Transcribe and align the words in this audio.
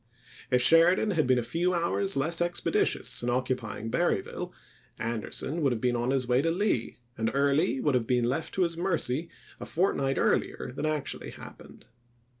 If 0.49 0.63
Sheridan 0.63 1.11
had 1.11 1.27
been 1.27 1.37
a 1.37 1.43
few 1.43 1.75
hours 1.75 2.17
less 2.17 2.41
expeditious 2.41 3.21
in 3.21 3.29
occupying 3.29 3.91
Berryville, 3.91 4.51
Anderson 4.97 5.61
would 5.61 5.71
have 5.71 5.79
been 5.79 5.95
on 5.95 6.09
his 6.09 6.27
way 6.27 6.41
to 6.41 6.49
Lee, 6.49 6.97
and 7.19 7.29
Early 7.35 7.79
would 7.79 7.93
have 7.93 8.07
been 8.07 8.23
left 8.25 8.55
to 8.55 8.63
his 8.63 8.75
mercy 8.75 9.29
a 9.59 9.65
fortnight 9.67 10.17
earlier 10.17 10.73
than 10.75 10.87
actually 10.87 11.29
happened. 11.29 11.85